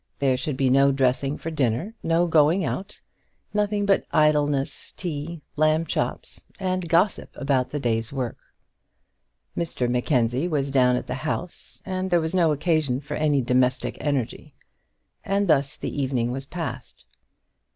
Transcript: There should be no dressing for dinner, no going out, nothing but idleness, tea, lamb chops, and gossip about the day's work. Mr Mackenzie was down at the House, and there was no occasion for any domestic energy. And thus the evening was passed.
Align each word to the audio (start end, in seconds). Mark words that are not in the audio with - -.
There 0.17 0.35
should 0.35 0.57
be 0.57 0.71
no 0.71 0.91
dressing 0.91 1.37
for 1.37 1.51
dinner, 1.51 1.93
no 2.01 2.25
going 2.25 2.65
out, 2.65 2.99
nothing 3.53 3.85
but 3.85 4.03
idleness, 4.11 4.95
tea, 4.97 5.41
lamb 5.55 5.85
chops, 5.85 6.43
and 6.59 6.89
gossip 6.89 7.29
about 7.35 7.69
the 7.69 7.79
day's 7.79 8.11
work. 8.11 8.39
Mr 9.55 9.87
Mackenzie 9.87 10.47
was 10.47 10.71
down 10.71 10.95
at 10.95 11.05
the 11.05 11.13
House, 11.13 11.83
and 11.85 12.09
there 12.09 12.19
was 12.19 12.33
no 12.33 12.51
occasion 12.51 12.99
for 12.99 13.13
any 13.13 13.41
domestic 13.43 13.95
energy. 14.01 14.55
And 15.23 15.47
thus 15.47 15.77
the 15.77 15.95
evening 16.01 16.31
was 16.31 16.47
passed. 16.47 17.05